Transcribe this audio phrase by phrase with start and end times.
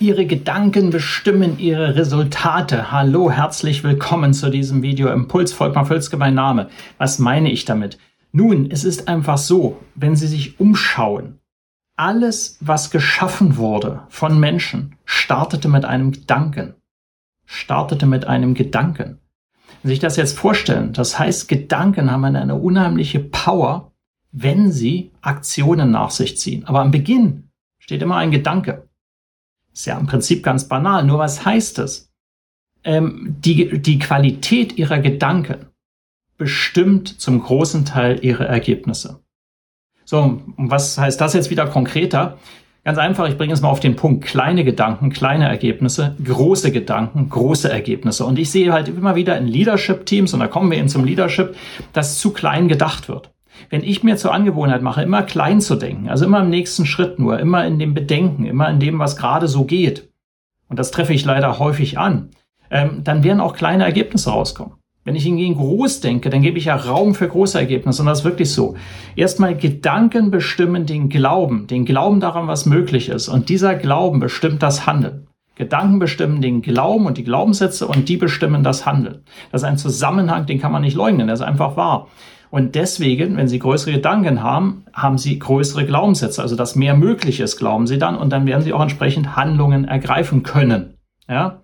[0.00, 2.90] Ihre Gedanken bestimmen Ihre Resultate.
[2.90, 5.52] Hallo, herzlich willkommen zu diesem Video Impuls.
[5.52, 6.70] Volkmar Völzke mein Name.
[6.96, 7.98] Was meine ich damit?
[8.32, 11.38] Nun, es ist einfach so, wenn Sie sich umschauen,
[11.96, 16.76] alles, was geschaffen wurde von Menschen, startete mit einem Gedanken.
[17.44, 19.18] Startete mit einem Gedanken.
[19.82, 23.92] Wenn Sie sich das jetzt vorstellen, das heißt, Gedanken haben eine unheimliche Power,
[24.32, 26.64] wenn sie Aktionen nach sich ziehen.
[26.64, 28.88] Aber am Beginn steht immer ein Gedanke.
[29.72, 31.04] Ist ja im Prinzip ganz banal.
[31.04, 32.10] Nur was heißt es?
[32.82, 35.66] Ähm, die, die Qualität ihrer Gedanken
[36.38, 39.20] bestimmt zum großen Teil ihre Ergebnisse.
[40.04, 42.38] So, und was heißt das jetzt wieder konkreter?
[42.82, 44.24] Ganz einfach, ich bringe es mal auf den Punkt.
[44.24, 48.24] Kleine Gedanken, kleine Ergebnisse, große Gedanken, große Ergebnisse.
[48.24, 51.54] Und ich sehe halt immer wieder in Leadership-Teams, und da kommen wir eben zum Leadership,
[51.92, 53.30] dass zu klein gedacht wird.
[53.68, 57.18] Wenn ich mir zur Angewohnheit mache, immer klein zu denken, also immer im nächsten Schritt
[57.18, 60.08] nur, immer in dem Bedenken, immer in dem, was gerade so geht,
[60.68, 62.30] und das treffe ich leider häufig an,
[62.70, 64.74] ähm, dann werden auch kleine Ergebnisse rauskommen.
[65.02, 68.02] Wenn ich hingegen groß denke, dann gebe ich ja Raum für große Ergebnisse.
[68.02, 68.76] Und das ist wirklich so.
[69.16, 73.28] Erstmal Gedanken bestimmen den Glauben, den Glauben daran, was möglich ist.
[73.28, 75.26] Und dieser Glauben bestimmt das Handeln.
[75.56, 79.24] Gedanken bestimmen den Glauben und die Glaubenssätze und die bestimmen das Handeln.
[79.52, 82.08] Das ist ein Zusammenhang, den kann man nicht leugnen, der ist einfach wahr.
[82.50, 86.42] Und deswegen, wenn Sie größere Gedanken haben, haben Sie größere Glaubenssätze.
[86.42, 88.16] Also, dass mehr möglich ist, glauben Sie dann.
[88.16, 90.94] Und dann werden Sie auch entsprechend Handlungen ergreifen können.
[91.28, 91.60] Ja?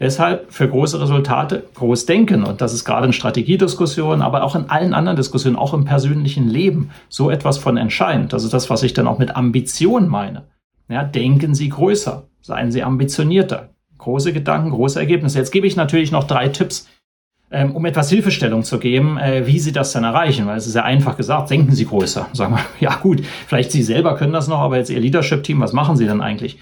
[0.00, 2.44] Deshalb für große Resultate groß denken.
[2.44, 6.48] Und das ist gerade in Strategiediskussionen, aber auch in allen anderen Diskussionen, auch im persönlichen
[6.48, 8.32] Leben, so etwas von entscheidend.
[8.32, 10.44] Ist das, was ich dann auch mit Ambition meine.
[10.88, 12.24] Ja, denken Sie größer.
[12.42, 13.70] Seien Sie ambitionierter.
[13.96, 15.38] Große Gedanken, große Ergebnisse.
[15.38, 16.86] Jetzt gebe ich natürlich noch drei Tipps,
[17.50, 20.74] ähm, um etwas Hilfestellung zu geben, äh, wie Sie das dann erreichen, weil es ist
[20.74, 22.28] ja einfach gesagt, denken Sie größer.
[22.32, 25.72] Sagen wir, ja gut, vielleicht Sie selber können das noch, aber jetzt Ihr Leadership-Team, was
[25.72, 26.58] machen Sie dann eigentlich?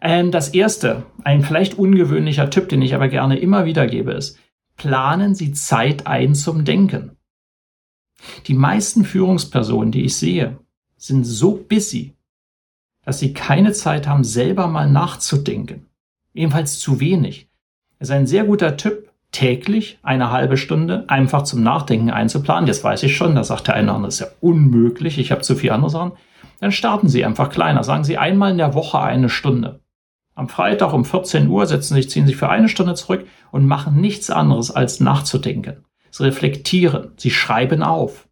[0.00, 4.38] Ähm, das erste, ein vielleicht ungewöhnlicher Tipp, den ich aber gerne immer wieder gebe, ist,
[4.76, 7.16] planen Sie Zeit ein zum Denken.
[8.46, 10.58] Die meisten Führungspersonen, die ich sehe,
[10.96, 12.16] sind so busy,
[13.04, 15.86] dass sie keine Zeit haben, selber mal nachzudenken.
[16.34, 17.48] Ebenfalls zu wenig.
[17.98, 22.66] Es ist ein sehr guter Tipp, täglich eine halbe Stunde einfach zum Nachdenken einzuplanen.
[22.66, 25.32] Jetzt weiß ich schon, da sagt der eine oder andere, das ist ja unmöglich, ich
[25.32, 26.12] habe zu viel andere Sachen.
[26.60, 27.82] Dann starten Sie einfach kleiner.
[27.82, 29.80] Sagen Sie einmal in der Woche eine Stunde.
[30.34, 34.00] Am Freitag um 14 Uhr setzen sich, ziehen sich für eine Stunde zurück und machen
[34.00, 35.84] nichts anderes als nachzudenken.
[36.10, 37.12] Sie reflektieren.
[37.16, 38.28] Sie schreiben auf.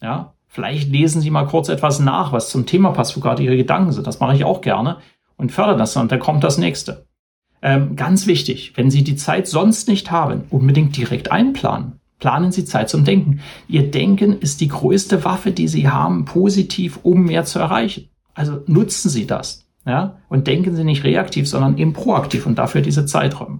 [0.00, 0.32] Ja.
[0.48, 3.92] Vielleicht lesen Sie mal kurz etwas nach, was zum Thema passt, wo gerade Ihre Gedanken
[3.92, 4.06] sind.
[4.06, 4.98] Das mache ich auch gerne
[5.36, 7.05] und fördere das und dann kommt das nächste.
[7.66, 11.98] Ähm, ganz wichtig, wenn Sie die Zeit sonst nicht haben, unbedingt direkt einplanen.
[12.20, 13.40] Planen Sie Zeit zum Denken.
[13.66, 18.08] Ihr Denken ist die größte Waffe, die Sie haben, positiv, um mehr zu erreichen.
[18.34, 19.66] Also nutzen Sie das.
[19.84, 20.18] Ja?
[20.28, 23.58] Und denken Sie nicht reaktiv, sondern eben proaktiv und dafür diese Zeiträume.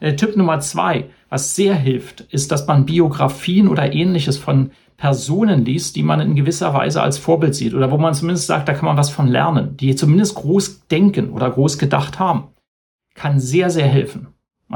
[0.00, 5.66] Äh, Tipp Nummer zwei, was sehr hilft, ist, dass man Biografien oder ähnliches von Personen
[5.66, 8.72] liest, die man in gewisser Weise als Vorbild sieht oder wo man zumindest sagt, da
[8.72, 12.44] kann man was von lernen, die zumindest groß denken oder groß gedacht haben
[13.14, 14.28] kann sehr, sehr helfen.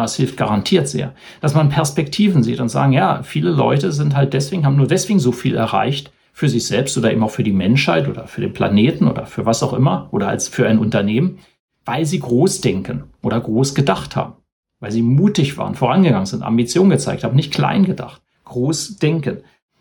[0.04, 4.34] Es hilft garantiert sehr, dass man Perspektiven sieht und sagen, ja, viele Leute sind halt
[4.34, 7.52] deswegen, haben nur deswegen so viel erreicht für sich selbst oder eben auch für die
[7.52, 11.38] Menschheit oder für den Planeten oder für was auch immer oder als für ein Unternehmen,
[11.86, 14.34] weil sie groß denken oder groß gedacht haben,
[14.80, 19.38] weil sie mutig waren, vorangegangen sind, Ambition gezeigt haben, nicht klein gedacht, groß denken.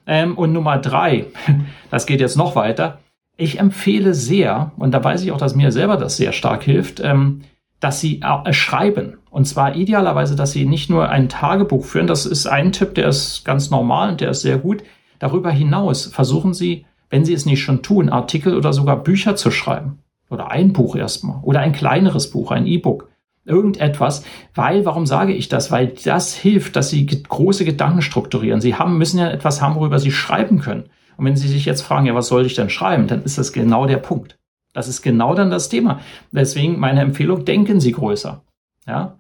[0.08, 1.26] Ähm, und Nummer drei,
[1.92, 3.00] das geht jetzt noch weiter.
[3.36, 7.02] Ich empfehle sehr, und da weiß ich auch, dass mir selber das sehr stark hilft,
[7.04, 7.42] ähm,
[7.80, 9.18] dass sie äh, schreiben.
[9.30, 12.08] Und zwar idealerweise, dass sie nicht nur ein Tagebuch führen.
[12.08, 14.84] Das ist ein Tipp, der ist ganz normal und der ist sehr gut.
[15.20, 19.52] Darüber hinaus versuchen sie, wenn sie es nicht schon tun, Artikel oder sogar Bücher zu
[19.52, 20.00] schreiben.
[20.30, 21.40] Oder ein Buch erstmal.
[21.44, 23.10] Oder ein kleineres Buch, ein E-Book.
[23.46, 24.24] Irgendetwas.
[24.56, 25.72] Weil, warum sage ich das?
[25.72, 28.60] Weil das hilft, dass sie große Gedanken strukturieren.
[28.60, 30.86] Sie haben, müssen ja etwas haben, worüber sie schreiben können.
[31.18, 33.08] Und wenn Sie sich jetzt fragen, ja, was soll ich denn schreiben?
[33.08, 34.38] Dann ist das genau der Punkt.
[34.76, 36.02] Das ist genau dann das Thema.
[36.32, 38.44] Deswegen meine Empfehlung, denken Sie größer.
[38.86, 39.20] Ja.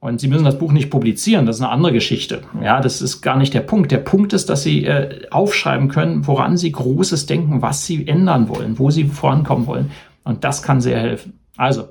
[0.00, 2.42] Und Sie müssen das Buch nicht publizieren, das ist eine andere Geschichte.
[2.62, 3.90] Ja, das ist gar nicht der Punkt.
[3.92, 8.48] Der Punkt ist, dass Sie äh, aufschreiben können, woran Sie Großes denken, was Sie ändern
[8.48, 9.90] wollen, wo Sie vorankommen wollen.
[10.24, 11.38] Und das kann sehr helfen.
[11.56, 11.88] Also,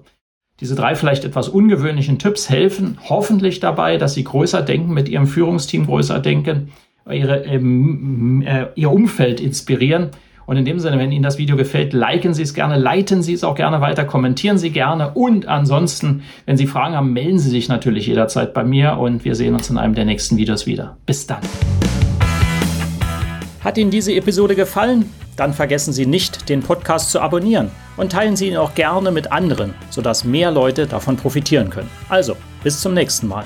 [0.59, 5.27] Diese drei vielleicht etwas ungewöhnlichen Tipps helfen hoffentlich dabei, dass Sie größer denken, mit Ihrem
[5.27, 6.71] Führungsteam größer denken,
[7.09, 10.11] ihre, ähm, äh, Ihr Umfeld inspirieren.
[10.45, 13.33] Und in dem Sinne, wenn Ihnen das Video gefällt, liken Sie es gerne, leiten Sie
[13.33, 15.11] es auch gerne weiter, kommentieren Sie gerne.
[15.11, 19.35] Und ansonsten, wenn Sie Fragen haben, melden Sie sich natürlich jederzeit bei mir und wir
[19.35, 20.97] sehen uns in einem der nächsten Videos wieder.
[21.05, 21.41] Bis dann.
[23.63, 25.09] Hat Ihnen diese Episode gefallen?
[25.35, 29.31] Dann vergessen Sie nicht, den Podcast zu abonnieren und teilen Sie ihn auch gerne mit
[29.31, 31.89] anderen, sodass mehr Leute davon profitieren können.
[32.07, 33.43] Also, bis zum nächsten Mal.